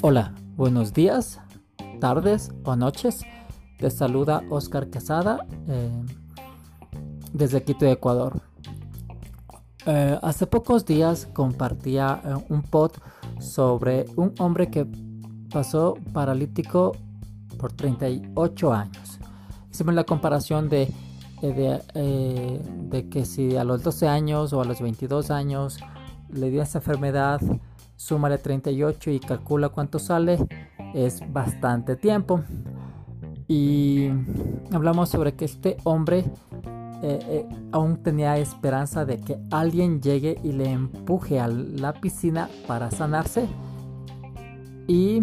Hola, 0.00 0.32
buenos 0.56 0.92
días, 0.92 1.40
tardes 2.00 2.50
o 2.64 2.76
noches. 2.76 3.22
Te 3.78 3.90
saluda 3.90 4.42
Oscar 4.48 4.88
Quesada 4.90 5.46
eh, 5.66 5.90
desde 7.32 7.62
Quito, 7.62 7.84
Ecuador. 7.86 8.40
Eh, 9.86 10.18
hace 10.22 10.46
pocos 10.46 10.84
días 10.86 11.28
compartía 11.32 12.20
eh, 12.24 12.44
un 12.48 12.62
pod 12.62 12.92
sobre 13.40 14.06
un 14.16 14.34
hombre 14.38 14.70
que 14.70 14.86
pasó 15.52 15.94
paralítico 16.12 16.92
por 17.58 17.72
38 17.72 18.72
años. 18.72 19.18
Hicimos 19.70 19.94
la 19.94 20.04
comparación 20.04 20.68
de, 20.68 20.92
de, 21.42 22.60
de 22.90 23.08
que 23.08 23.24
si 23.24 23.56
a 23.56 23.64
los 23.64 23.82
12 23.82 24.08
años 24.08 24.52
o 24.52 24.60
a 24.60 24.64
los 24.64 24.80
22 24.80 25.30
años 25.30 25.78
le 26.30 26.50
dio 26.50 26.62
esa 26.62 26.78
enfermedad, 26.78 27.40
súmale 27.96 28.38
38 28.38 29.10
y 29.10 29.20
calcula 29.20 29.68
cuánto 29.68 29.98
sale, 29.98 30.38
es 30.94 31.20
bastante 31.32 31.96
tiempo. 31.96 32.42
Y 33.46 34.08
hablamos 34.72 35.08
sobre 35.08 35.34
que 35.34 35.46
este 35.46 35.78
hombre 35.84 36.24
eh, 37.00 37.18
eh, 37.28 37.48
aún 37.72 38.02
tenía 38.02 38.36
esperanza 38.38 39.04
de 39.04 39.18
que 39.18 39.38
alguien 39.50 40.02
llegue 40.02 40.36
y 40.42 40.52
le 40.52 40.70
empuje 40.70 41.38
a 41.38 41.48
la 41.48 41.92
piscina 41.92 42.48
para 42.66 42.90
sanarse. 42.90 43.46
Y 44.86 45.20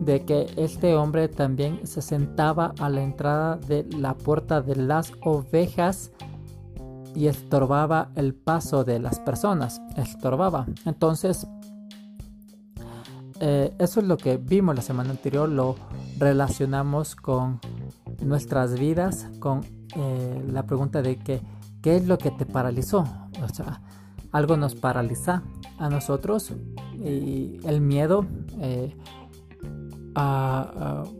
de 0.00 0.24
que 0.24 0.46
este 0.56 0.96
hombre 0.96 1.28
también 1.28 1.86
se 1.86 2.02
sentaba 2.02 2.74
a 2.78 2.88
la 2.88 3.02
entrada 3.02 3.56
de 3.56 3.86
la 3.96 4.14
puerta 4.14 4.62
de 4.62 4.74
las 4.76 5.12
ovejas 5.22 6.10
y 7.14 7.26
estorbaba 7.26 8.10
el 8.14 8.34
paso 8.34 8.82
de 8.84 8.98
las 8.98 9.20
personas. 9.20 9.80
Estorbaba. 9.96 10.66
Entonces, 10.86 11.46
eh, 13.40 13.74
eso 13.78 14.00
es 14.00 14.06
lo 14.06 14.16
que 14.16 14.38
vimos 14.38 14.74
la 14.74 14.82
semana 14.82 15.10
anterior, 15.10 15.48
lo 15.48 15.76
relacionamos 16.18 17.14
con 17.14 17.60
nuestras 18.22 18.78
vidas, 18.78 19.28
con 19.38 19.60
eh, 19.96 20.44
la 20.50 20.64
pregunta 20.64 21.02
de 21.02 21.16
que, 21.16 21.42
qué 21.82 21.96
es 21.96 22.06
lo 22.06 22.16
que 22.16 22.30
te 22.30 22.46
paralizó. 22.46 23.04
O 23.42 23.48
sea, 23.52 23.82
algo 24.32 24.56
nos 24.56 24.74
paraliza 24.74 25.42
a 25.78 25.90
nosotros 25.90 26.52
y 26.94 27.60
el 27.64 27.80
miedo. 27.80 28.24
Eh, 28.60 28.96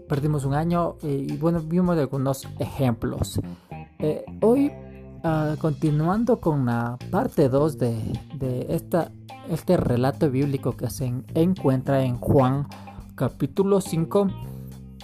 perdimos 0.08 0.44
un 0.44 0.54
año 0.54 0.96
y 1.02 1.36
bueno, 1.36 1.60
vimos 1.60 1.98
algunos 1.98 2.46
ejemplos. 2.58 3.40
hoy, 4.40 4.72
ah, 5.24 5.54
continuando 5.58 6.40
con 6.40 6.66
la 6.66 6.98
parte 7.10 7.48
2 7.48 7.78
de, 7.78 8.20
de 8.38 8.66
esta 8.70 9.10
este 9.50 9.76
relato 9.76 10.30
bíblico 10.30 10.76
que 10.76 10.88
se 10.88 11.12
encuentra 11.34 12.04
en 12.04 12.16
Juan 12.16 12.68
capítulo 13.16 13.80
5, 13.80 14.28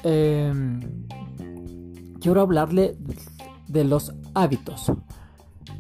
em, 0.05 0.81
quiero 2.21 2.41
hablarle 2.41 2.97
de 3.67 3.85
los 3.85 4.15
hábitos. 4.35 4.93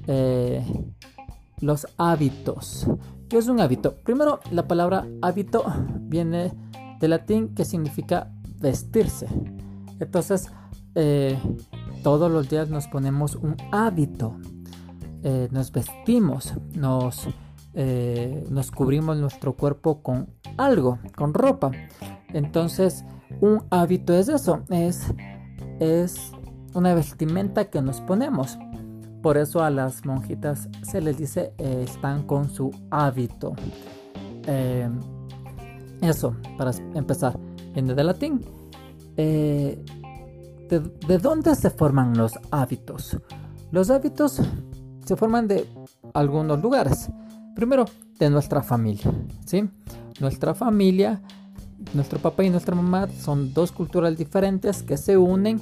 Eh, 0.06 0.62
los 1.60 1.86
hábitos. 1.96 2.86
¿Qué 3.28 3.38
es 3.38 3.48
un 3.48 3.60
hábito? 3.60 3.94
Primero, 4.04 4.41
la 4.50 4.68
palabra 4.68 5.06
hábito 5.22 5.64
viene 6.00 6.52
del 7.00 7.11
latín 7.11 7.55
que 7.55 7.64
significa 7.64 8.30
vestirse. 8.61 9.27
Entonces, 10.00 10.50
eh, 10.94 11.38
todos 12.03 12.30
los 12.30 12.48
días 12.48 12.69
nos 12.69 12.86
ponemos 12.88 13.34
un 13.36 13.56
hábito. 13.72 14.36
Eh, 15.22 15.48
nos 15.50 15.72
vestimos, 15.72 16.55
nos 16.75 17.28
eh, 17.75 18.47
nos 18.48 18.70
cubrimos 18.70 19.19
nuestro 19.19 19.53
cuerpo 19.55 20.03
con 20.03 20.28
algo, 20.56 20.98
con 21.14 21.34
ropa. 21.34 21.72
Entonces, 22.33 23.05
un 23.41 23.65
hábito 23.70 24.15
es 24.15 24.28
eso, 24.28 24.62
es, 24.70 25.12
es 25.78 26.32
una 26.75 26.94
vestimenta 26.94 27.66
que 27.66 27.82
nos 27.82 28.00
ponemos. 28.00 28.59
Por 29.22 29.37
eso 29.37 29.62
a 29.62 29.70
las 29.70 30.06
monjitas 30.06 30.69
se 30.82 31.00
les 31.00 31.19
dice 31.19 31.53
están 31.59 32.22
con 32.22 32.49
su 32.49 32.70
hábito. 32.91 33.54
Eso, 36.00 36.36
para 36.58 36.72
empezar, 36.94 37.38
viene 37.74 37.94
de 37.94 38.04
latín. 38.04 38.40
¿de, 39.16 39.82
¿De 40.68 41.18
dónde 41.18 41.54
se 41.54 41.70
forman 41.70 42.16
los 42.16 42.32
hábitos? 42.50 43.16
Los 43.70 43.90
hábitos 43.90 44.40
se 45.04 45.16
forman 45.16 45.48
de 45.48 45.66
algunos 46.12 46.60
lugares. 46.60 47.08
Primero, 47.54 47.86
de 48.18 48.30
nuestra 48.30 48.62
familia, 48.62 49.12
¿sí? 49.44 49.68
Nuestra 50.20 50.54
familia, 50.54 51.20
nuestro 51.94 52.18
papá 52.18 52.44
y 52.44 52.50
nuestra 52.50 52.74
mamá 52.74 53.08
son 53.08 53.52
dos 53.52 53.72
culturas 53.72 54.16
diferentes 54.16 54.82
que 54.82 54.96
se 54.96 55.16
unen 55.16 55.60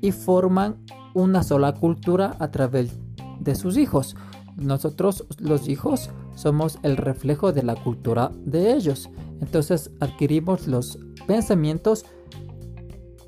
y 0.00 0.12
forman 0.12 0.76
una 1.14 1.42
sola 1.42 1.72
cultura 1.72 2.36
a 2.38 2.50
través 2.50 2.92
de 3.40 3.54
sus 3.54 3.76
hijos. 3.76 4.16
Nosotros 4.56 5.26
los 5.38 5.68
hijos 5.68 6.10
somos 6.34 6.78
el 6.82 6.96
reflejo 6.96 7.52
de 7.52 7.62
la 7.62 7.74
cultura 7.74 8.30
de 8.44 8.74
ellos. 8.74 9.10
Entonces 9.40 9.90
adquirimos 10.00 10.66
los 10.66 10.98
pensamientos, 11.26 12.04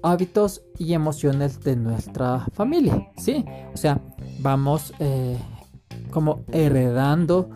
hábitos 0.02 0.62
y 0.78 0.92
emociones 0.92 1.60
de 1.60 1.76
nuestra 1.76 2.46
familia. 2.52 3.08
¿sí? 3.16 3.44
O 3.72 3.76
sea, 3.76 4.00
vamos 4.40 4.92
eh, 4.98 5.36
como 6.10 6.44
heredando 6.52 7.50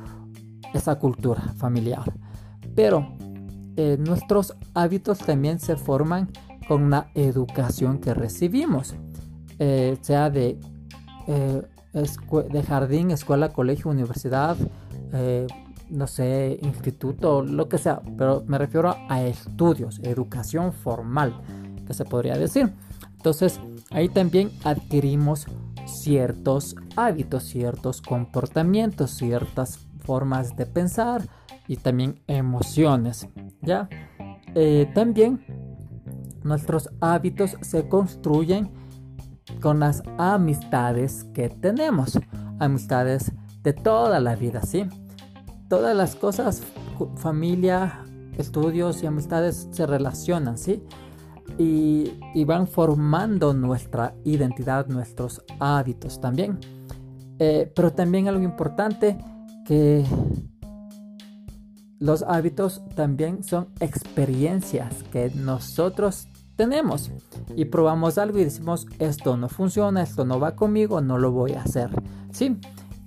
esa 0.75 0.97
cultura 0.99 1.43
familiar. 1.57 2.13
Pero 2.75 3.17
eh, 3.77 3.97
nuestros 3.99 4.55
hábitos 4.75 5.19
también 5.19 5.59
se 5.59 5.77
forman 5.77 6.31
con 6.69 6.91
la 6.91 7.11
educación 7.15 7.99
que 7.99 8.15
recibimos, 8.15 8.95
eh, 9.59 9.97
sea 10.01 10.31
de 10.31 10.59
jardín, 12.69 13.11
escuela, 13.11 13.49
colegio, 13.49 13.91
universidad, 13.91 14.57
no 15.91 16.07
sé, 16.07 16.59
instituto, 16.63 17.43
lo 17.43 17.69
que 17.69 17.79
sea, 17.79 18.01
pero 18.17 18.45
me 18.47 18.59
refiero 18.59 18.97
a 19.09 19.23
estudios, 19.23 20.01
educación 20.03 20.73
formal, 20.73 21.35
que 21.87 21.95
se 21.95 22.05
podría 22.05 22.37
decir. 22.37 22.73
Entonces, 23.17 23.61
ahí 23.91 24.09
también 24.09 24.51
adquirimos 24.65 25.47
ciertos 25.87 26.77
hábitos, 26.97 27.45
ciertos 27.45 28.01
comportamientos, 28.01 29.11
ciertas 29.11 29.79
formas 30.01 30.57
de 30.57 30.67
pensar 30.67 31.23
y 31.67 31.77
también 31.77 32.21
emociones. 32.27 33.29
¿ya? 33.61 33.89
Eh, 34.55 34.91
también 34.95 35.45
nuestros 36.43 36.89
hábitos 37.01 37.57
se 37.61 37.89
construyen 37.89 38.71
con 39.61 39.81
las 39.81 40.03
amistades 40.19 41.25
que 41.35 41.49
tenemos. 41.49 42.19
Amistades 42.59 43.33
de 43.63 43.73
toda 43.73 44.21
la 44.21 44.37
vida, 44.37 44.63
¿sí? 44.63 44.87
Todas 45.71 45.97
las 45.97 46.17
cosas, 46.17 46.65
familia, 47.15 48.05
estudios 48.37 49.05
y 49.05 49.07
amistades 49.07 49.69
se 49.71 49.87
relacionan, 49.87 50.59
¿sí? 50.59 50.83
Y, 51.59 52.13
van 52.45 52.67
formando 52.67 53.55
nuestra 53.55 54.17
identidad, 54.25 54.89
nuestros 54.89 55.45
hábitos 55.61 56.21
también. 56.21 56.59
Eh, 57.39 57.71
pero 57.73 57.93
también 57.93 58.27
algo 58.27 58.43
importante 58.43 59.17
que 59.65 60.05
los 62.01 62.25
hábitos 62.25 62.83
también 62.97 63.45
son 63.45 63.69
experiencias 63.79 65.05
que 65.13 65.31
nosotros 65.37 66.27
tenemos 66.57 67.13
y 67.55 67.67
probamos 67.67 68.19
algo 68.19 68.41
y 68.41 68.45
decimos 68.45 68.89
esto 68.99 69.37
no 69.37 69.49
funciona, 69.49 70.03
esto 70.03 70.25
no 70.25 70.41
va 70.41 70.57
conmigo, 70.57 71.01
no 71.01 71.17
lo 71.17 71.31
voy 71.31 71.53
a 71.53 71.63
hacer. 71.63 71.91
¿Sí? 72.33 72.57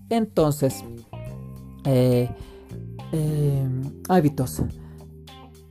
Entonces, 0.10 0.86
eh, 1.84 2.30
eh, 3.14 3.70
hábitos. 4.10 4.64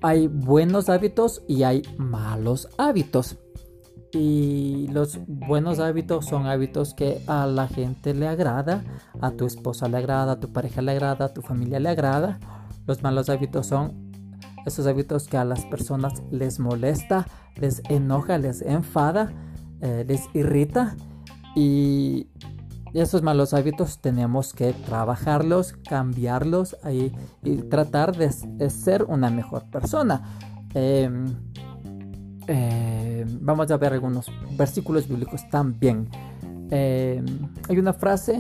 Hay 0.01 0.29
buenos 0.29 0.89
hábitos 0.89 1.43
y 1.47 1.65
hay 1.65 1.83
malos 1.99 2.69
hábitos. 2.79 3.37
Y 4.13 4.89
los 4.89 5.19
buenos 5.27 5.79
hábitos 5.79 6.27
son 6.27 6.47
hábitos 6.47 6.95
que 6.95 7.23
a 7.27 7.47
la 7.47 7.67
gente 7.67 8.15
le 8.15 8.29
agrada, 8.29 8.85
a 9.21 9.31
tu 9.33 9.47
esposa 9.47 9.89
le 9.89 9.97
agrada, 9.97 10.33
a 10.33 10.41
tu 10.41 10.53
pareja 10.53 10.83
le 10.83 10.93
agrada, 10.93 11.27
a 11.27 11.35
tu 11.35 11.43
familia 11.43 11.81
le 11.81 11.89
agrada. 11.89 12.39
Los 12.87 13.03
malos 13.03 13.29
hábitos 13.29 13.67
son 13.67 14.13
esos 14.65 14.87
hábitos 14.87 15.27
que 15.27 15.37
a 15.37 15.45
las 15.45 15.65
personas 15.65 16.23
les 16.31 16.61
molesta, 16.61 17.27
les 17.57 17.83
enoja, 17.89 18.39
les 18.39 18.63
enfada, 18.63 19.33
eh, 19.81 20.05
les 20.07 20.29
irrita. 20.35 20.95
Y 21.57 22.29
esos 23.01 23.23
malos 23.23 23.55
hábitos 23.55 23.99
tenemos 23.99 24.53
que 24.53 24.73
trabajarlos, 24.73 25.75
cambiarlos 25.89 26.77
y, 26.91 27.11
tratar 27.69 28.17
de, 28.17 28.31
ser 28.71 29.05
una 29.05 29.31
mejor 29.31 29.65
persona. 29.71 30.23
Em, 30.75 31.27
eh, 32.47 33.25
vamos 33.41 33.71
a 33.71 33.77
ver 33.77 33.95
algunos 33.95 34.27
versículos 34.57 35.09
bíblicos 35.09 35.49
también. 35.49 36.09
Eh, 36.71 37.23
hay 37.69 37.79
una 37.79 37.93
frase, 37.93 38.39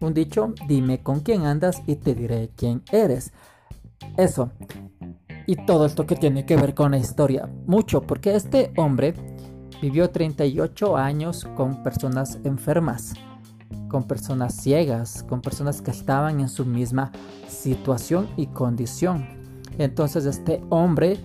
un 0.00 0.14
dicho, 0.14 0.54
dime 0.66 1.02
con 1.02 1.20
quién 1.20 1.44
andas 1.44 1.82
y 1.86 1.96
te 1.96 2.14
diré 2.14 2.50
quién 2.56 2.82
eres. 2.90 3.32
Eso. 4.16 4.50
Y 5.46 5.56
todo 5.66 5.86
esto 5.86 6.06
que 6.06 6.16
tiene 6.16 6.46
que 6.46 6.56
ver 6.56 6.74
con 6.74 6.92
la 6.92 6.98
historia. 6.98 7.48
Mucho, 7.66 8.02
porque 8.02 8.34
este 8.34 8.72
hombre 8.76 9.14
vivió 9.82 10.10
38 10.10 10.96
años 10.96 11.46
con 11.56 11.82
personas 11.82 12.38
enfermas, 12.44 13.14
con 13.88 14.04
personas 14.04 14.54
ciegas, 14.54 15.22
con 15.22 15.40
personas 15.40 15.82
que 15.82 15.90
estaban 15.90 16.40
en 16.40 16.48
su 16.48 16.64
misma 16.64 17.12
situación 17.48 18.28
y 18.36 18.46
condición. 18.46 19.26
Entonces 19.78 20.24
este 20.26 20.62
hombre 20.70 21.18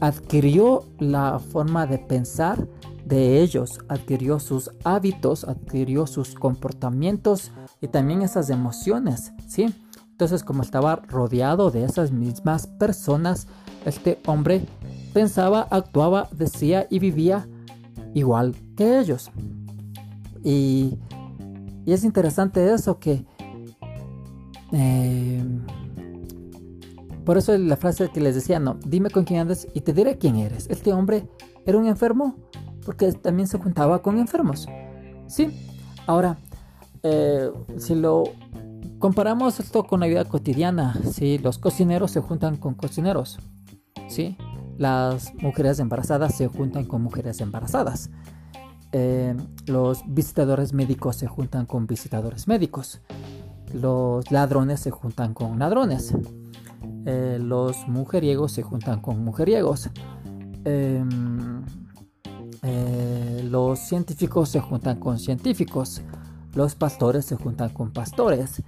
adquirió 0.00 0.84
la 0.98 1.38
forma 1.38 1.86
de 1.86 1.98
pensar 1.98 2.68
de 3.04 3.40
ellos, 3.40 3.80
adquirió 3.88 4.38
sus 4.38 4.70
hábitos, 4.84 5.44
adquirió 5.44 6.06
sus 6.06 6.34
comportamientos 6.34 7.52
y 7.80 7.88
también 7.88 8.22
esas 8.22 8.50
emociones, 8.50 9.32
¿sí? 9.46 9.74
Entonces, 10.18 10.42
como 10.42 10.62
estaba 10.62 10.96
rodeado 10.96 11.70
de 11.70 11.84
esas 11.84 12.10
mismas 12.10 12.66
personas, 12.66 13.46
este 13.84 14.18
hombre 14.26 14.66
pensaba, 15.14 15.68
actuaba, 15.70 16.28
decía 16.32 16.88
y 16.90 16.98
vivía 16.98 17.48
igual 18.14 18.56
que 18.76 18.98
ellos. 18.98 19.30
Y, 20.42 20.98
es 21.92 22.04
interesante 22.04 22.72
eso 22.72 22.98
que... 22.98 23.24
Eh, 24.72 25.42
por 27.24 27.36
eso 27.36 27.56
la 27.58 27.76
frase 27.76 28.08
que 28.08 28.20
les 28.20 28.34
decía, 28.34 28.58
no, 28.58 28.78
dime 28.86 29.10
con 29.10 29.24
quién 29.24 29.40
andas 29.40 29.66
y 29.74 29.82
te 29.82 29.92
diré 29.92 30.16
quién 30.16 30.36
eres. 30.36 30.66
Este 30.70 30.92
hombre 30.92 31.28
era 31.66 31.76
un 31.76 31.86
enfermo 31.86 32.36
porque 32.86 33.12
también 33.12 33.46
se 33.46 33.58
juntaba 33.58 34.00
con 34.00 34.18
enfermos. 34.18 34.66
Sí, 35.26 35.50
ahora, 36.06 36.38
eh, 37.02 37.50
si 37.76 37.94
lo 37.94 38.24
comparamos 38.98 39.60
esto 39.60 39.84
con 39.84 40.00
la 40.00 40.06
vida 40.06 40.24
cotidiana, 40.24 40.98
¿sí? 41.12 41.36
los 41.36 41.58
cocineros 41.58 42.10
se 42.12 42.20
juntan 42.20 42.56
con 42.56 42.72
cocineros, 42.72 43.38
¿sí? 44.08 44.38
las 44.78 45.34
mujeres 45.34 45.78
embarazadas 45.80 46.34
se 46.34 46.48
juntan 46.48 46.86
con 46.86 47.02
mujeres 47.02 47.40
embarazadas, 47.40 48.10
eh, 48.92 49.36
los 49.66 50.02
visitadores 50.06 50.72
médicos 50.72 51.16
se 51.16 51.26
juntan 51.26 51.66
con 51.66 51.86
visitadores 51.86 52.48
médicos, 52.48 53.00
los 53.74 54.30
ladrones 54.30 54.80
se 54.80 54.90
juntan 54.90 55.34
con 55.34 55.58
ladrones, 55.58 56.14
eh, 57.04 57.38
los 57.40 57.86
mujeriegos 57.86 58.52
se 58.52 58.62
juntan 58.62 59.00
con 59.00 59.22
mujeriegos. 59.22 59.90
Em, 60.64 61.62
eh, 62.62 63.46
los 63.50 63.78
científicos 63.78 64.48
se 64.48 64.60
juntan 64.60 64.98
con 64.98 65.18
científicos, 65.18 66.00
los 66.54 66.74
pastores 66.74 67.26
se 67.26 67.36
juntan 67.36 67.68
con 67.70 67.92
pastores, 67.92 68.62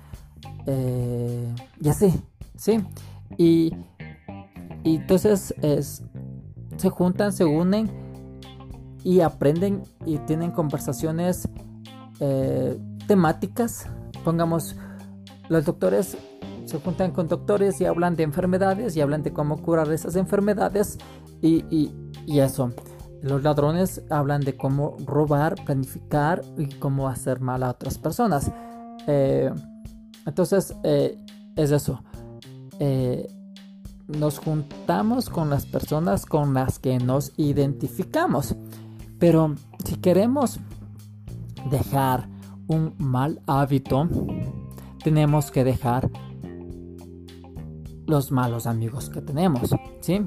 y 0.66 1.88
así, 1.88 2.12
¿sí? 2.54 2.84
Y, 3.36 3.74
entonces 4.84 5.54
se 6.76 6.90
juntan, 6.90 7.32
se 7.32 7.44
unen 7.44 7.90
y 9.04 9.20
aprenden 9.20 9.82
y 10.04 10.18
tienen 10.18 10.50
conversaciones 10.50 11.48
eh, 12.20 12.78
temáticas. 13.06 13.86
Pongamos, 14.24 14.76
los 15.48 15.64
doctores 15.64 16.16
se 16.64 16.78
juntan 16.78 17.10
con 17.10 17.26
doctores 17.26 17.80
y 17.80 17.86
hablan 17.86 18.14
de 18.14 18.22
enfermedades 18.22 18.96
y 18.96 19.00
hablan 19.00 19.22
de 19.22 19.32
cómo 19.32 19.60
curar 19.60 19.90
esas 19.92 20.14
enfermedades 20.16 20.98
y, 21.42 21.64
y 22.26 22.38
eso. 22.38 22.72
Los 23.22 23.42
ladrones 23.42 24.02
hablan 24.08 24.42
de 24.42 24.56
cómo 24.56 24.96
robar, 25.04 25.56
planificar 25.64 26.42
y 26.56 26.66
cómo 26.66 27.08
hacer 27.08 27.40
mal 27.40 27.62
a 27.62 27.70
otras 27.70 27.98
personas. 27.98 28.50
Eh, 29.06 29.52
entonces, 30.26 30.74
eh, 30.84 31.18
es 31.56 31.70
eso. 31.70 32.02
Nos 34.18 34.38
juntamos 34.38 35.30
con 35.30 35.50
las 35.50 35.66
personas 35.66 36.26
con 36.26 36.52
las 36.52 36.78
que 36.78 36.98
nos 36.98 37.32
identificamos. 37.36 38.56
Pero 39.20 39.54
si 39.84 39.94
queremos 39.96 40.58
dejar 41.70 42.28
un 42.66 42.94
mal 42.98 43.40
hábito, 43.46 44.08
tenemos 45.04 45.52
que 45.52 45.62
dejar 45.62 46.10
los 48.06 48.32
malos 48.32 48.66
amigos 48.66 49.08
que 49.08 49.20
tenemos, 49.20 49.70
¿sí? 50.00 50.26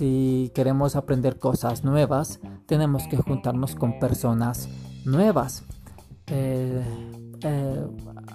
si 0.00 0.50
queremos 0.54 0.96
aprender 0.96 1.38
cosas 1.38 1.84
nuevas, 1.84 2.40
tenemos 2.64 3.06
que 3.06 3.18
juntarnos 3.18 3.74
con 3.74 3.98
personas 3.98 4.68
nuevas. 5.04 5.62
Eh, 6.28 6.82
eh, 7.42 7.86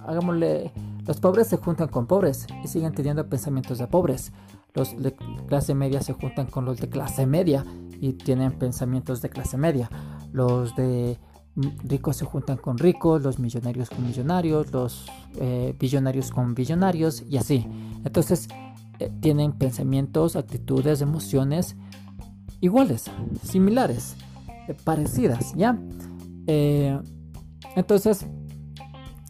hagámosle, 0.06 0.72
los 1.08 1.20
pobres 1.20 1.48
se 1.48 1.58
juntan 1.58 1.88
con 1.88 2.06
pobres 2.06 2.46
y 2.64 2.68
siguen 2.68 2.94
teniendo 2.94 3.28
pensamientos 3.28 3.80
de 3.80 3.88
pobres. 3.88 4.32
Los 4.76 5.02
de 5.02 5.16
clase 5.48 5.74
media 5.74 6.02
se 6.02 6.14
juntan 6.14 6.46
con 6.46 6.66
los 6.66 6.78
de 6.78 6.88
clase 6.88 7.26
media 7.26 7.66
y 8.00 8.14
tienen 8.14 8.52
pensamientos 8.54 9.22
de 9.22 9.30
clase 9.30 9.58
media. 9.58 9.90
Los 10.32 10.76
de 10.76 11.18
ricos 11.56 12.18
se 12.18 12.26
juntan 12.26 12.58
con 12.58 12.78
ricos, 12.78 13.22
los 13.22 13.40
millonarios 13.40 13.90
con 13.90 14.06
millonarios, 14.06 14.72
los 14.72 15.06
eh, 15.36 15.76
billonarios 15.80 16.32
con 16.32 16.54
billonarios 16.54 17.24
y 17.30 17.38
así. 17.38 17.66
Entonces, 18.04 18.48
eh, 19.00 19.12
tienen 19.22 19.54
pensamientos, 19.54 20.36
actitudes, 20.36 21.02
emociones 21.02 21.76
iguales, 22.60 23.06
similares, 23.44 24.16
eh, 24.68 24.76
parecidas, 24.84 25.54
¿ya? 25.56 25.80
Entonces, 27.76 28.26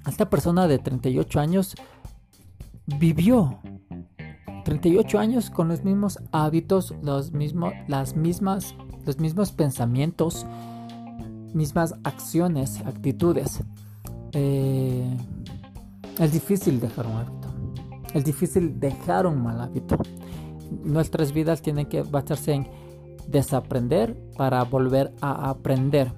esta 0.07 0.29
persona 0.29 0.67
de 0.67 0.79
38 0.79 1.39
años 1.39 1.75
vivió 2.85 3.59
38 4.65 5.17
años 5.17 5.50
con 5.50 5.69
los 5.69 5.85
mismos 5.85 6.19
hábitos, 6.33 6.94
los 7.01 7.31
mismos, 7.31 7.71
las 7.88 8.17
mismas, 8.17 8.75
los 9.06 9.19
mismos 9.19 9.53
pensamientos, 9.53 10.45
mismas 11.53 11.95
acciones, 12.03 12.81
actitudes. 12.85 13.63
es 14.33 15.07
difícil 16.33 16.81
dejar 16.81 17.07
un 17.07 17.13
hábito 17.13 17.45
es 18.15 18.23
difícil 18.23 18.79
dejar 18.79 19.27
un 19.27 19.44
mal 19.44 19.59
hábito. 19.59 19.97
Nuestras 20.85 21.33
vidas 21.33 21.62
tienen 21.62 21.88
que 21.88 22.01
basarse 22.01 22.53
en 22.53 22.67
desaprender 23.27 24.15
para 24.38 24.63
volver 24.63 25.13
a 25.19 25.50
aprender. 25.50 26.13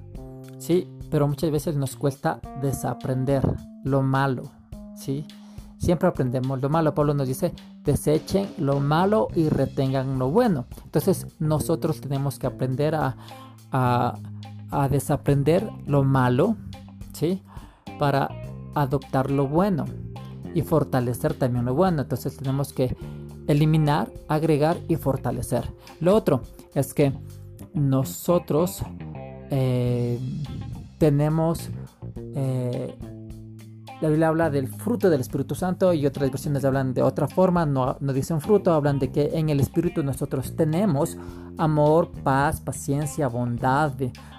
Sí, 0.60 0.88
pero 1.10 1.28
muchas 1.28 1.50
veces 1.50 1.76
nos 1.76 1.96
cuesta 1.96 2.40
desaprender 2.62 3.42
lo 3.84 4.04
malo. 4.04 4.44
Sí, 4.96 5.26
siempre 5.78 6.08
aprendemos 6.08 6.62
lo 6.62 6.70
malo. 6.70 6.94
Pablo 6.94 7.14
nos 7.14 7.28
dice, 7.28 7.54
desechen 7.84 8.50
lo 8.58 8.80
malo 8.80 9.28
y 9.36 9.50
retengan 9.50 10.20
lo 10.20 10.30
bueno. 10.30 10.66
Entonces 10.84 11.28
nosotros 11.40 12.02
tenemos 12.02 12.40
que 12.40 12.48
aprender 12.48 12.96
a, 12.96 13.16
a, 13.72 14.18
a 14.72 14.90
desaprender 14.90 15.70
lo 15.86 16.04
malo, 16.04 16.56
¿sí? 17.14 17.42
Para 18.00 18.30
adoptar 18.76 19.32
lo 19.32 19.48
bueno 19.48 19.86
y 20.54 20.62
fortalecer 20.62 21.34
también 21.34 21.66
lo 21.66 21.74
bueno. 21.74 22.02
Entonces 22.02 22.38
tenemos 22.38 22.74
que 22.74 22.96
eliminar, 23.48 24.12
agregar 24.28 24.78
y 24.88 24.96
fortalecer. 24.96 25.72
Lo 26.00 26.16
otro 26.16 26.42
es 26.74 26.94
que 26.94 27.14
nosotros 27.74 28.82
eh, 29.50 30.20
tenemos... 30.98 31.70
Eh, 32.36 32.98
la 34.02 34.10
Biblia 34.10 34.28
habla 34.28 34.50
del 34.50 34.68
fruto 34.68 35.10
del 35.10 35.22
Espíritu 35.22 35.56
Santo 35.56 35.94
y 35.94 36.06
otras 36.06 36.30
versiones 36.30 36.64
hablan 36.66 36.94
de 36.94 37.02
otra 37.02 37.28
forma, 37.28 37.66
no, 37.66 37.98
no, 38.00 38.14
dicen 38.14 38.42
fruto, 38.42 38.74
hablan 38.74 39.00
de 39.00 39.12
que 39.12 39.32
en 39.34 39.50
el 39.50 39.60
Espíritu 39.60 40.04
nosotros 40.04 40.56
tenemos 40.56 41.18
amor, 41.58 42.12
paz, 42.24 42.62
paciencia, 42.62 43.28
bondad, 43.28 43.94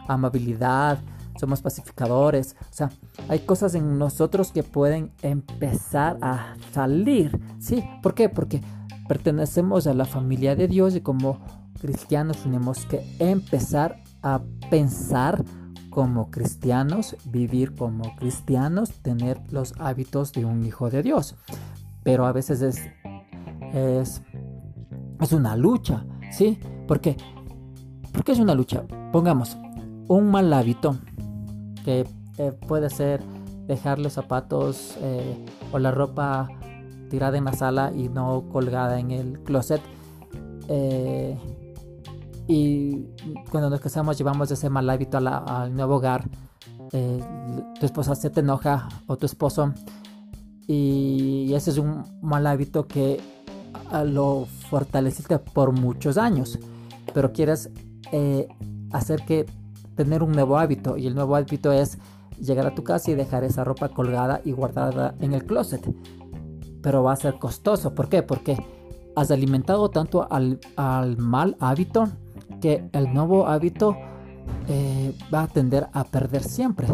amabilidad, 0.06 0.98
somos 1.38 1.60
pacificadores. 1.60 2.56
O 2.60 2.72
sea, 2.72 2.90
hay 3.28 3.40
cosas 3.40 3.74
en 3.74 3.98
nosotros 3.98 4.52
que 4.52 4.62
pueden 4.62 5.12
empezar 5.22 6.18
a 6.20 6.54
salir. 6.72 7.38
¿Sí? 7.58 7.84
¿Por 8.02 8.14
qué? 8.14 8.28
Porque 8.28 8.60
pertenecemos 9.08 9.86
a 9.86 9.94
la 9.94 10.04
familia 10.04 10.54
de 10.54 10.68
Dios 10.68 10.94
y 10.94 11.00
como 11.00 11.40
cristianos 11.80 12.38
tenemos 12.38 12.84
que 12.86 13.04
empezar 13.18 14.02
a 14.22 14.40
pensar 14.70 15.44
como 15.90 16.30
cristianos, 16.30 17.16
vivir 17.24 17.74
como 17.74 18.14
cristianos, 18.16 18.92
tener 19.02 19.40
los 19.50 19.74
hábitos 19.78 20.32
de 20.32 20.44
un 20.44 20.64
hijo 20.64 20.90
de 20.90 21.02
Dios. 21.02 21.34
Pero 22.02 22.26
a 22.26 22.32
veces 22.32 22.62
es, 22.62 22.82
es, 23.72 24.22
es 25.20 25.32
una 25.32 25.56
lucha, 25.56 26.04
¿sí? 26.30 26.58
¿Por 26.86 27.00
qué? 27.00 27.16
Porque 28.12 28.32
es 28.32 28.38
una 28.38 28.54
lucha. 28.54 28.84
Pongamos 29.12 29.56
un 30.08 30.30
mal 30.30 30.52
hábito 30.52 30.96
que 31.84 32.06
eh, 32.38 32.52
puede 32.52 32.90
ser 32.90 33.22
dejar 33.66 33.98
los 33.98 34.14
zapatos 34.14 34.96
eh, 35.00 35.44
o 35.72 35.78
la 35.78 35.90
ropa 35.90 36.48
tirada 37.10 37.36
en 37.36 37.44
la 37.44 37.52
sala 37.52 37.92
y 37.94 38.08
no 38.08 38.44
colgada 38.50 38.98
en 38.98 39.10
el 39.10 39.40
closet. 39.40 39.80
Eh, 40.68 41.38
y 42.48 43.06
cuando 43.50 43.70
nos 43.70 43.80
casamos 43.80 44.18
llevamos 44.18 44.50
ese 44.50 44.68
mal 44.70 44.88
hábito 44.90 45.18
al 45.18 45.74
nuevo 45.74 45.96
hogar 45.96 46.28
eh, 46.92 47.20
tu 47.78 47.86
esposa 47.86 48.14
se 48.14 48.30
te 48.30 48.40
enoja 48.40 48.88
o 49.06 49.16
tu 49.16 49.26
esposo 49.26 49.72
y 50.66 51.52
ese 51.54 51.70
es 51.70 51.78
un 51.78 52.04
mal 52.20 52.46
hábito 52.46 52.86
que 52.86 53.20
lo 54.04 54.46
fortaleciste 54.68 55.38
por 55.38 55.72
muchos 55.72 56.18
años, 56.18 56.58
pero 57.14 57.32
quieres 57.32 57.70
eh, 58.12 58.48
hacer 58.92 59.22
que 59.24 59.46
tener 59.94 60.22
un 60.22 60.32
nuevo 60.32 60.58
hábito 60.58 60.96
y 60.96 61.06
el 61.06 61.14
nuevo 61.14 61.36
hábito 61.36 61.72
es 61.72 61.98
llegar 62.38 62.66
a 62.66 62.74
tu 62.74 62.84
casa 62.84 63.10
y 63.10 63.14
dejar 63.14 63.44
esa 63.44 63.64
ropa 63.64 63.88
colgada 63.88 64.40
y 64.44 64.52
guardada 64.52 65.14
en 65.20 65.32
el 65.32 65.44
closet. 65.44 65.82
Pero 66.82 67.02
va 67.02 67.12
a 67.12 67.16
ser 67.16 67.38
costoso. 67.38 67.94
¿Por 67.94 68.08
qué? 68.08 68.22
Porque 68.22 68.56
has 69.16 69.30
alimentado 69.30 69.90
tanto 69.90 70.28
al, 70.30 70.60
mal 71.18 71.56
hábito 71.58 72.08
que 72.60 72.88
el 72.92 73.12
nuevo 73.12 73.46
hábito 73.46 73.96
eh, 74.68 75.14
va 75.32 75.42
a 75.42 75.46
tender 75.46 75.88
a 75.92 76.04
perder 76.04 76.42
siempre 76.42 76.86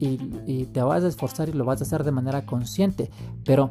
y, 0.00 0.66
te 0.66 0.82
vas 0.82 1.04
a 1.04 1.08
esforzar 1.08 1.48
y 1.48 1.52
lo 1.52 1.64
vas 1.64 1.80
a 1.80 1.84
hacer 1.84 2.04
de 2.04 2.12
manera 2.12 2.44
consciente. 2.44 3.10
Pero 3.44 3.70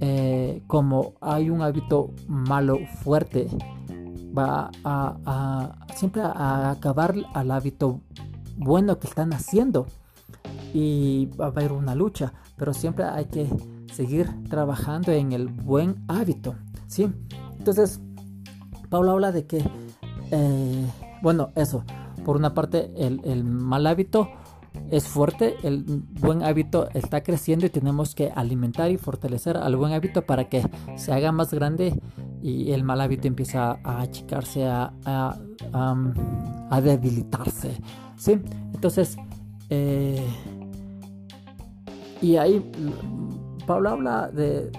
eh, 0.00 0.62
como 0.66 1.14
hay 1.20 1.50
un 1.50 1.62
hábito 1.62 2.10
malo 2.26 2.78
fuerte, 3.02 3.48
va 4.36 4.70
a, 4.84 5.72
siempre 5.94 6.22
acabar 6.22 7.14
al 7.34 7.50
hábito 7.50 8.00
bueno 8.56 8.98
que 8.98 9.06
están 9.06 9.32
haciendo 9.32 9.86
y 10.72 11.26
va 11.38 11.46
a 11.46 11.48
haber 11.48 11.72
una 11.72 11.94
lucha, 11.94 12.32
pero 12.56 12.72
siempre 12.72 13.04
hay 13.04 13.26
que 13.26 13.48
seguir 13.92 14.28
trabajando 14.48 15.12
en 15.12 15.32
el 15.32 15.48
buen 15.48 16.04
hábito, 16.08 16.54
¿sí? 16.86 17.10
Entonces, 17.58 18.00
Pablo 18.88 19.12
habla 19.12 19.32
de 19.32 19.46
que, 19.46 19.62
eh, 20.30 20.86
bueno, 21.22 21.50
eso, 21.54 21.84
por 22.24 22.36
una 22.36 22.54
parte 22.54 22.90
el, 22.96 23.20
el, 23.24 23.44
mal 23.44 23.86
hábito 23.86 24.28
es 24.90 25.08
fuerte, 25.08 25.56
el 25.62 25.84
buen 26.20 26.42
hábito 26.42 26.88
está 26.94 27.22
creciendo 27.22 27.66
y 27.66 27.70
tenemos 27.70 28.14
que 28.14 28.30
alimentar 28.34 28.90
y 28.90 28.98
fortalecer 28.98 29.56
al 29.56 29.76
buen 29.76 29.92
hábito 29.92 30.22
para 30.22 30.48
que 30.48 30.64
se 30.96 31.12
haga 31.12 31.32
más 31.32 31.52
grande 31.52 32.00
y 32.42 32.72
el 32.72 32.84
mal 32.84 33.00
hábito 33.00 33.28
empieza 33.28 33.78
a 33.82 34.00
achicarse, 34.00 34.66
a, 34.66 34.92
a, 35.04 36.80
debilitarse, 36.80 37.76
¿sí? 38.16 38.40
Entonces, 38.72 39.16
eh, 39.68 40.26
y 42.22 42.36
ahí 42.36 42.64
Pablo 43.66 43.90
habla 43.90 44.28
de 44.28 44.70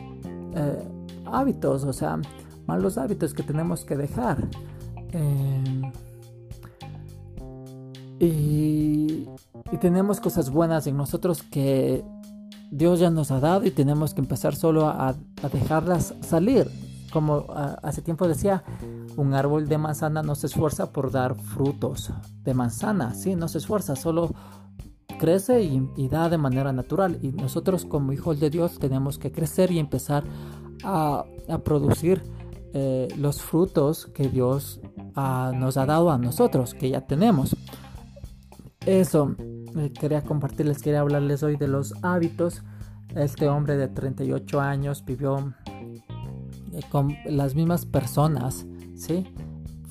eh, 0.55 0.84
hábitos, 1.25 1.84
o 1.84 1.93
sea, 1.93 2.20
malos 2.67 2.98
hábitos 2.98 3.34
que 3.34 3.43
tenemos 3.43 3.86
que 3.86 3.96
dejar. 3.96 4.48
Eh, 5.12 5.91
y, 8.20 9.27
tenemos 9.80 10.20
cosas 10.20 10.51
buenas 10.51 10.86
en 10.86 10.96
nosotros 10.96 11.41
que 11.41 12.03
Dios 12.70 13.00
ya 13.00 13.10
nos 13.10 13.32
ha 13.32 13.39
dado 13.39 13.65
y 13.65 13.72
tenemos 13.72 14.13
que 14.13 14.22
empezar 14.22 14.56
solo 14.56 14.88
a, 14.88 15.15
dejarlas 15.51 16.13
salir. 16.22 16.70
Como 17.12 17.46
hace 17.82 18.01
tiempo 18.01 18.27
decía, 18.27 18.63
un 19.18 19.34
árbol 19.34 19.68
de 19.68 19.77
manzana 19.77 20.22
no 20.22 20.36
se 20.36 20.48
esfuerza 20.48 20.91
por 20.91 21.12
dar 21.12 21.36
frutos 21.36 22.12
de 22.44 22.53
manzana, 22.53 23.13
sí, 23.15 23.36
no 23.36 23.48
se 23.48 23.58
esfuerza, 23.58 23.96
solo 23.96 24.34
crece 25.22 25.62
y, 25.62 26.08
da 26.08 26.30
de 26.30 26.38
manera 26.38 26.74
natural. 26.74 27.20
Y 27.22 27.30
nosotros 27.30 27.86
como 27.86 28.12
hijos 28.12 28.39
de 28.39 28.50
Dios 28.50 28.80
tenemos 28.80 29.18
que 29.18 29.32
crecer 29.32 29.72
y 29.72 29.80
empezar 29.80 30.24
a, 30.84 31.25
producir 31.63 32.24
eh, 32.74 33.08
los 33.18 33.41
frutos 33.41 34.08
que 34.08 34.30
Dios 34.30 34.80
nos 35.15 35.77
ha 35.77 35.86
dado 35.86 36.12
a 36.12 36.18
nosotros, 36.18 36.74
que 36.74 36.89
ya 36.89 37.01
tenemos. 37.01 37.56
Eso, 38.86 39.36
eh, 39.77 39.94
quería 39.94 40.24
compartirles, 40.24 40.82
quería 40.82 41.01
hablarles 41.01 41.44
hoy 41.44 41.56
de 41.56 41.68
los 41.68 41.94
hábitos. 42.01 42.63
Este 43.15 43.48
hombre 43.48 43.77
de 43.77 43.88
38 43.88 44.60
años 44.60 45.03
vivió 45.06 45.53
eh, 46.74 46.80
con 46.89 47.15
las 47.25 47.53
mismas 47.53 47.86
personas, 47.86 48.65
¿sí? 48.96 49.27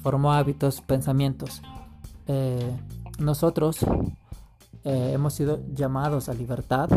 Formó 0.02 0.32
hábitos, 0.32 0.80
pensamientos. 0.80 1.62
nosotros 3.18 3.78
eh, 4.84 5.10
hemos 5.12 5.34
sido 5.34 5.60
llamados 5.74 6.28
a 6.28 6.34
libertad 6.34 6.88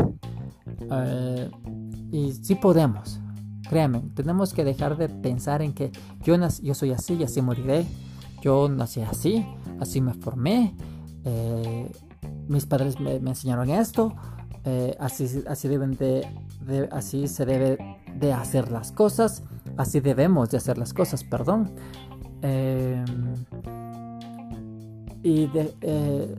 y 2.10 2.32
sí 2.32 2.54
podemos. 2.54 3.20
Créanme, 3.68 4.02
tenemos 4.14 4.52
que 4.52 4.64
dejar 4.64 4.96
de 4.96 5.08
pensar 5.08 5.62
en 5.62 5.74
que 5.74 5.92
yo, 6.22 6.36
yo 6.62 6.74
soy 6.74 6.92
así 6.92 7.14
y 7.14 7.24
así 7.24 7.40
moriré. 7.40 7.86
Yo 8.44 8.68
nací 8.68 9.00
así, 9.00 9.42
así 9.80 10.02
me 10.02 10.12
formé. 10.12 10.74
Eh, 11.24 11.90
mis 12.46 12.66
padres 12.66 13.00
me, 13.00 13.14
enseñaron 13.14 13.70
esto. 13.70 14.14
así, 14.98 15.42
así, 15.48 15.66
deben 15.66 15.92
de, 15.92 16.28
así 16.92 17.26
se 17.26 17.46
debe 17.46 17.78
de 18.14 18.34
hacer 18.34 18.70
las 18.70 18.92
cosas. 18.92 19.44
Así 19.78 20.00
debemos 20.00 20.50
de 20.50 20.58
hacer 20.58 20.76
las 20.76 20.92
cosas, 20.92 21.24
perdón. 21.24 21.72
y 25.22 25.46
de, 25.46 26.36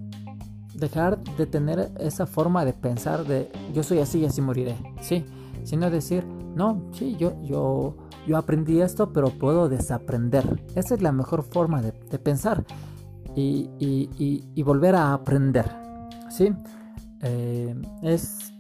dejar 0.76 1.24
de 1.24 1.48
tener 1.48 1.92
esa 2.00 2.28
forma 2.28 2.66
de 2.66 2.74
pensar 2.74 3.26
de 3.26 3.52
yo 3.74 3.82
soy 3.82 3.98
así 3.98 4.20
y 4.20 4.26
así 4.26 4.42
moriré, 4.42 4.76
¿sí? 5.02 5.26
Sino 5.64 5.90
decir, 5.90 6.24
no, 6.56 6.84
sí, 6.92 7.18
yo, 7.18 7.96
yo 8.28 8.38
aprendí 8.38 8.82
esto, 8.82 9.12
pero 9.14 9.30
puedo 9.30 9.70
desaprender. 9.70 10.64
Esa 10.76 10.96
es 10.96 11.02
la 11.02 11.12
mejor 11.12 11.44
forma 11.44 11.82
de, 11.82 11.92
pensar 12.20 12.66
y, 13.36 14.64
volver 14.64 14.96
a 14.96 15.14
aprender, 15.14 15.70
¿sí? 16.30 16.54
Eh, 17.22 17.76
es 18.02 18.54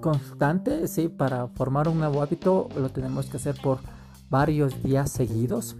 constante, 0.00 0.86
sí, 0.86 1.08
para 1.08 1.48
formar 1.48 1.88
un 1.88 1.98
nuevo 1.98 2.22
hábito 2.22 2.68
lo 2.76 2.90
tenemos 2.90 3.26
que 3.26 3.38
hacer 3.38 3.56
por 3.62 3.78
varios 4.28 4.82
días 4.82 5.10
seguidos. 5.10 5.76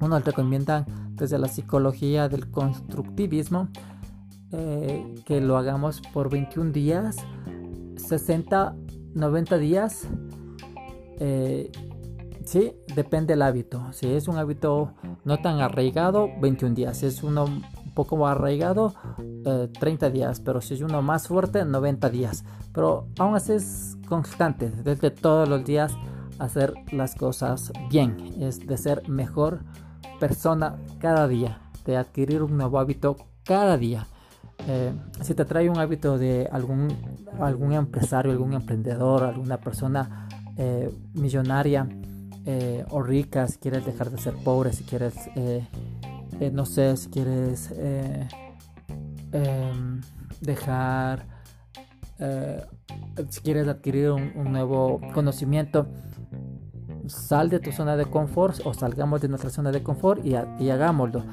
Uno 0.00 0.18
recomienda 0.20 0.86
desde 1.12 1.38
la 1.38 1.48
psicología 1.48 2.28
del 2.28 2.50
constructivismo 2.50 3.68
eh, 4.52 5.22
que 5.26 5.40
lo 5.40 5.56
hagamos 5.56 6.00
por 6.12 6.30
21 6.30 6.70
días, 6.70 7.16
60, 7.96 8.74
90 9.14 9.58
días. 9.58 10.06
Eh, 11.18 11.70
sí, 12.46 12.72
depende 12.94 13.34
del 13.34 13.42
hábito. 13.42 13.92
Si 13.92 14.08
es 14.08 14.28
un 14.28 14.38
hábito 14.38 14.94
no 15.24 15.38
tan 15.38 15.60
arraigado, 15.60 16.28
21 16.40 16.74
días. 16.74 16.98
Si 16.98 17.06
es 17.06 17.22
uno 17.22 17.44
un 17.44 17.62
poco 17.94 18.16
más 18.16 18.36
arraigado, 18.36 18.94
30 19.78 20.06
eh, 20.06 20.10
días. 20.10 20.40
Pero 20.40 20.60
si 20.60 20.74
es 20.74 20.80
uno 20.80 21.02
más 21.02 21.28
fuerte, 21.28 21.64
90 21.64 22.08
días. 22.10 22.44
Pero 22.72 23.08
aún 23.18 23.36
así 23.36 23.52
es 23.52 23.98
constante, 24.08 24.70
desde 24.70 25.10
todos 25.10 25.48
los 25.48 25.64
días 25.64 25.94
hacer 26.38 26.74
las 26.92 27.14
cosas 27.14 27.72
bien. 27.90 28.34
Es 28.40 28.66
de 28.66 28.76
ser 28.76 29.08
mejor 29.08 29.60
persona 30.20 30.76
cada 30.98 31.28
día, 31.28 31.60
de 31.84 31.96
adquirir 31.96 32.42
un 32.42 32.56
nuevo 32.56 32.78
hábito 32.78 33.16
cada 33.44 33.76
día. 33.76 34.06
Eh, 34.68 34.92
si 35.20 35.34
te 35.34 35.44
trae 35.44 35.68
un 35.68 35.78
hábito 35.78 36.18
de 36.18 36.48
algún, 36.50 36.88
algún 37.40 37.72
empresario, 37.72 38.32
algún 38.32 38.54
emprendedor, 38.54 39.24
alguna 39.24 39.58
persona 39.58 40.28
eh, 40.56 40.90
millonaria 41.14 41.86
eh, 42.46 42.84
o 42.90 43.02
rica, 43.02 43.46
si 43.48 43.58
quieres 43.58 43.84
dejar 43.84 44.10
de 44.10 44.18
ser 44.18 44.34
pobre, 44.34 44.72
si 44.72 44.84
quieres, 44.84 45.14
no 46.52 46.64
sé, 46.64 46.96
si 46.96 47.10
quieres 47.10 47.72
em, 49.32 50.00
dejar, 50.40 51.26
si 53.28 53.40
quieres 53.40 53.68
adquirir 53.68 54.12
un, 54.12 54.52
nuevo 54.52 55.00
conocimiento, 55.12 55.88
sal 57.08 57.50
de 57.50 57.58
tu 57.58 57.72
zona 57.72 57.96
de 57.96 58.06
confort 58.06 58.60
o 58.64 58.72
salgamos 58.74 59.20
de 59.20 59.28
nuestra 59.28 59.50
zona 59.50 59.72
de 59.72 59.82
confort 59.82 60.24
y, 60.24 60.34
hagámoslo. 60.34 61.24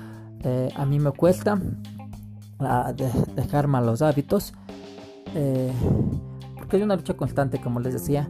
a 0.75 0.85
mí 0.85 0.99
me 0.99 1.11
cuesta, 1.11 1.59
a 2.59 2.93
dejar 2.93 3.67
malos 3.67 4.01
hábitos. 4.01 4.53
Eh, 5.35 5.71
porque 6.55 6.77
hay 6.77 6.83
una 6.83 6.95
lucha 6.95 7.15
constante, 7.15 7.59
como 7.59 7.79
les 7.79 7.93
decía, 7.93 8.29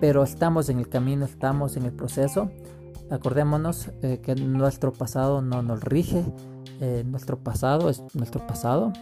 pero 0.00 0.22
estamos 0.22 0.68
en 0.68 0.78
el 0.78 0.88
camino, 0.88 1.24
estamos 1.24 1.76
en 1.76 1.84
el 1.84 1.92
proceso. 1.92 2.50
Acordémonos 3.10 3.90
eh, 4.02 4.20
que 4.22 4.34
nuestro 4.34 4.92
pasado 4.92 5.42
no 5.42 5.62
nos 5.62 5.82
rige, 5.82 6.24
eh, 6.80 7.04
nuestro 7.06 7.38
pasado 7.38 7.90
es 7.90 8.02
nuestro 8.14 8.46
pasado 8.46 8.92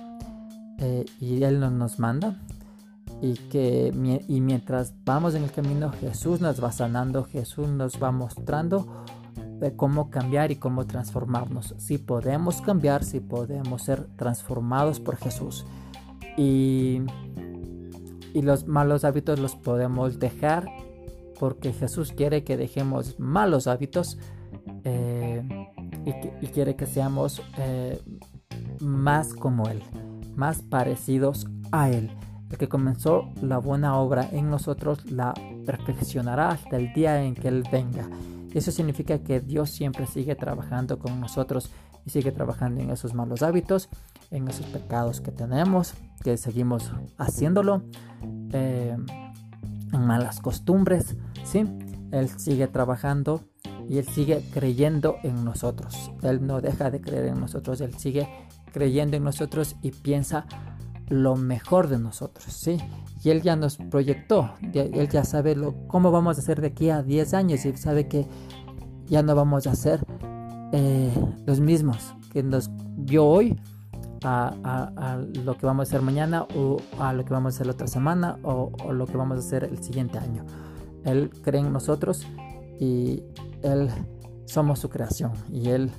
y 1.21 1.45
Él 1.45 1.61
no 1.61 1.71
nos 1.71 2.01
manda. 2.01 2.41
Y 3.21 3.35
que 3.35 3.93
y 4.27 4.41
mientras 4.41 4.95
vamos 5.05 5.37
en 5.37 5.45
el 5.45 5.53
camino, 5.53 5.93
Jesús 5.93 6.41
nos 6.41 6.63
va 6.63 6.73
sanando, 6.73 7.23
Jesús 7.23 7.69
nos 7.69 8.03
va 8.03 8.11
mostrando 8.11 9.05
de 9.63 9.77
cómo 9.77 10.11
cambiar 10.11 10.51
y 10.51 10.57
cómo 10.57 10.87
transformarnos. 10.87 11.77
Si 11.79 11.97
podemos 11.97 12.61
cambiar, 12.61 13.05
si 13.05 13.21
podemos 13.21 13.83
ser 13.83 14.09
transformados 14.17 14.99
por 14.99 15.17
Jesús. 15.17 15.65
Y, 16.37 17.03
y 18.33 18.43
los 18.43 18.67
malos 18.67 19.05
hábitos 19.05 19.39
los 19.39 19.57
podemos 19.57 20.19
dejar 20.19 20.67
porque 21.39 21.73
Jesús 21.73 22.13
quiere 22.13 22.45
que 22.45 22.57
dejemos 22.57 23.19
malos 23.19 23.67
hábitos 23.67 24.19
eh, 24.85 25.43
y, 26.41 26.47
quiere 26.49 26.77
que 26.77 26.87
seamos 26.87 27.43
eh, 27.59 28.01
más 28.81 29.35
como 29.35 29.69
Él. 29.69 29.83
más 30.37 30.63
parecidos 30.63 31.47
a 31.71 31.91
Él. 31.91 32.11
El 32.51 32.59
que 32.59 32.69
comenzó 32.69 33.29
la 33.41 33.59
buena 33.59 33.97
obra 33.97 34.29
en 34.31 34.51
nosotros 34.51 35.11
la 35.11 35.35
perfeccionará 35.65 36.51
hasta 36.51 36.77
el 36.77 36.93
día 36.93 37.23
en 37.25 37.35
que 37.35 37.49
Él 37.49 37.65
venga. 37.73 38.09
Eso 38.53 38.71
significa 38.71 39.19
que 39.19 39.41
Dios 39.41 39.71
siempre 39.71 40.07
sigue 40.07 40.35
trabajando 40.37 40.99
con 40.99 41.21
nosotros 41.21 41.71
y 42.05 42.11
sigue 42.11 42.33
trabajando 42.33 42.81
en 42.81 42.91
esos 42.91 43.15
malos 43.15 43.43
hábitos, 43.43 43.89
en 44.33 44.49
esos 44.49 44.67
pecados 44.67 45.21
que 45.21 45.31
tenemos, 45.31 45.95
que 46.25 46.37
seguimos 46.37 46.91
haciéndolo, 47.19 47.83
eh, 48.53 48.97
en 49.93 50.07
malas 50.07 50.41
costumbres, 50.41 51.17
¿sí? 51.45 51.65
Él 52.11 52.29
sigue 52.29 52.67
trabajando 52.67 53.43
y 53.89 53.99
Él 53.99 54.07
sigue 54.07 54.43
creyendo 54.53 55.17
en 55.23 55.45
nosotros. 55.45 56.11
Él 56.23 56.47
no 56.47 56.61
deja 56.61 56.91
de 56.91 57.01
creer 57.01 57.27
en 57.27 57.41
nosotros, 57.41 57.81
Él 57.81 57.95
sigue 57.99 58.29
creyendo 58.73 59.17
en 59.17 59.25
nosotros 59.25 59.77
y 59.83 59.91
piensa 59.91 60.47
lo 61.09 61.37
mejor 61.37 61.89
de 61.89 61.99
nosotros, 61.99 62.53
¿sí? 62.53 62.79
Y 63.23 63.31
Él 63.31 63.43
ya 63.43 63.55
nos 63.55 63.77
proyectó, 63.77 64.55
Él 64.73 65.09
ya 65.09 65.25
sabe 65.25 65.55
lo, 65.55 65.87
cómo 65.89 66.11
vamos 66.11 66.39
a 66.39 66.41
hacer 66.41 66.61
de 66.61 66.69
aquí 66.69 66.89
a 66.91 67.03
10 67.03 67.35
años 67.35 67.65
y 67.67 67.77
sabe 67.77 68.09
que 68.09 68.27
ya 69.07 69.23
no 69.23 69.35
vamos 69.35 69.67
a 69.67 69.75
ser 69.75 70.05
eh, 70.73 71.13
los 71.45 71.61
mismos 71.61 72.15
que 72.33 72.43
nos 72.43 72.71
vio 72.97 73.27
hoy 73.27 73.59
a, 74.25 75.21
lo 75.45 75.57
que 75.57 75.67
vamos 75.67 75.89
a 75.89 75.89
hacer 75.89 76.03
mañana 76.03 76.47
o 76.55 76.79
a 76.99 77.13
lo 77.13 77.25
que 77.25 77.33
vamos 77.33 77.55
a 77.55 77.57
hacer 77.57 77.67
la 77.67 77.73
otra 77.73 77.87
semana 77.87 78.39
o, 78.43 78.73
lo 78.93 79.07
que 79.07 79.17
vamos 79.17 79.37
a 79.37 79.41
hacer 79.41 79.65
el 79.65 79.83
siguiente 79.83 80.19
año. 80.19 80.45
Él 81.05 81.31
cree 81.43 81.61
en 81.61 81.73
nosotros 81.73 82.27
y 82.79 83.23
Él 83.63 83.91
somos 84.45 84.79
su 84.79 84.89
creación 84.89 85.33
y 85.51 85.71
Él 85.71 85.91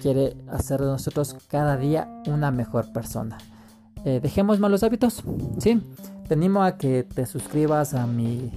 quiere 0.00 0.36
hacer 0.48 0.80
de 0.80 0.86
nosotros 0.86 1.36
cada 1.48 1.76
día 1.76 2.08
una 2.26 2.50
mejor 2.50 2.92
persona. 2.92 3.38
Eh, 4.04 4.20
dejemos 4.22 4.58
malos 4.60 4.82
hábitos, 4.82 5.22
¿sí? 5.58 5.82
Te 6.26 6.34
animo 6.34 6.62
a 6.62 6.78
que 6.78 7.02
te 7.04 7.26
suscribas 7.26 7.92
a 7.92 8.06
mi, 8.06 8.50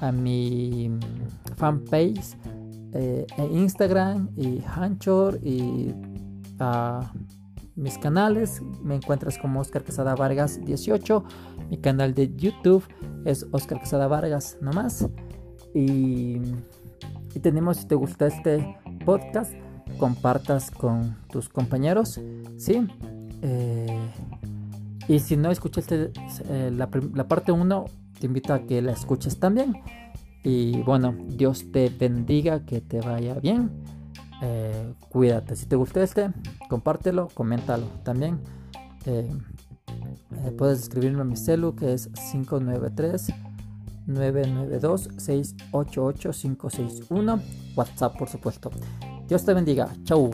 a 0.00 0.12
mi 0.12 0.90
fanpage 1.56 2.36
eh, 2.92 3.26
en 3.38 3.58
Instagram 3.58 4.28
y 4.36 4.60
Hanchor 4.60 5.40
y 5.42 5.94
a 6.58 7.10
mis 7.76 7.98
canales. 7.98 8.62
Me 8.82 8.96
encuentras 8.96 9.38
como 9.38 9.60
Oscar 9.60 9.84
Quesada 9.84 10.14
Vargas 10.14 10.64
18. 10.64 11.24
Mi 11.70 11.78
canal 11.78 12.14
de 12.14 12.34
YouTube 12.34 12.84
es 13.24 13.46
Oscar 13.52 13.80
Quesada 13.80 14.08
Vargas 14.08 14.58
nomás. 14.60 15.08
Y, 15.74 16.40
y 17.34 17.40
tenemos, 17.40 17.76
si 17.76 17.86
te 17.86 17.94
gusta 17.94 18.26
este 18.26 18.76
podcast, 19.04 19.52
compartas 19.98 20.70
con 20.70 21.16
tus 21.30 21.48
compañeros. 21.48 22.20
¿sí? 22.56 22.86
Eh, 23.42 24.10
y 25.08 25.18
si 25.20 25.36
no 25.36 25.50
escuchaste 25.50 26.10
eh, 26.48 26.70
la, 26.74 26.88
la, 27.14 27.28
parte 27.28 27.52
1, 27.52 27.84
te 28.18 28.26
invito 28.26 28.54
a 28.54 28.60
que 28.60 28.82
la 28.82 28.92
escuches 28.92 29.38
también. 29.38 29.74
Y 30.42 30.82
bueno, 30.82 31.14
Dios 31.28 31.70
te 31.72 31.88
bendiga, 31.88 32.64
que 32.64 32.80
te 32.80 33.00
vaya 33.00 33.34
bien. 33.34 33.70
Eh, 34.42 34.94
cuídate. 35.08 35.56
Si 35.56 35.66
te 35.66 35.76
gustó 35.76 36.00
este, 36.00 36.30
compártelo, 36.68 37.28
coméntalo 37.34 37.86
también. 38.04 38.40
puedes 40.58 40.80
escribirme 40.80 41.20
a 41.22 41.24
mi 41.24 41.36
celu 41.36 41.74
que 41.76 41.92
es 41.92 42.08
593 42.32 43.28
992 44.06 45.08
688 45.16 46.30
561 46.30 47.40
WhatsApp 47.76 48.16
por 48.18 48.28
supuesto 48.28 48.70
Dios 49.28 49.44
te 49.44 49.54
bendiga. 49.54 49.88
Chau. 50.04 50.30